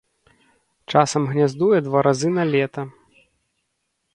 [0.93, 2.81] Часам гняздуе два разы на лета.